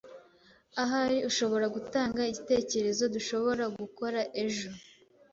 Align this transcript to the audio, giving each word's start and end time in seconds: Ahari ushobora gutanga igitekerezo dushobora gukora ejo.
Ahari 0.83 1.17
ushobora 1.29 1.65
gutanga 1.75 2.19
igitekerezo 2.31 3.03
dushobora 3.15 3.63
gukora 3.79 4.19
ejo. 4.43 4.69